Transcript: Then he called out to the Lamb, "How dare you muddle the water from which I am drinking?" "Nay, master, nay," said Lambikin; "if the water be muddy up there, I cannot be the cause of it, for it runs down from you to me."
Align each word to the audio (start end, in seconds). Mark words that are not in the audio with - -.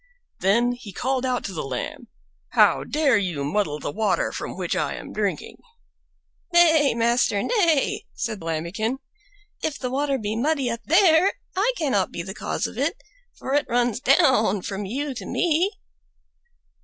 Then 0.39 0.71
he 0.71 0.91
called 0.91 1.27
out 1.27 1.43
to 1.43 1.53
the 1.53 1.61
Lamb, 1.63 2.07
"How 2.53 2.83
dare 2.83 3.19
you 3.19 3.43
muddle 3.43 3.79
the 3.79 3.91
water 3.91 4.31
from 4.31 4.57
which 4.57 4.75
I 4.75 4.95
am 4.95 5.13
drinking?" 5.13 5.61
"Nay, 6.51 6.95
master, 6.95 7.43
nay," 7.43 8.07
said 8.15 8.41
Lambikin; 8.41 8.97
"if 9.61 9.77
the 9.77 9.91
water 9.91 10.17
be 10.17 10.35
muddy 10.35 10.71
up 10.71 10.81
there, 10.85 11.33
I 11.55 11.71
cannot 11.77 12.11
be 12.11 12.23
the 12.23 12.33
cause 12.33 12.65
of 12.65 12.79
it, 12.79 12.97
for 13.35 13.53
it 13.53 13.67
runs 13.69 13.99
down 13.99 14.63
from 14.63 14.85
you 14.85 15.13
to 15.13 15.25
me." 15.27 15.71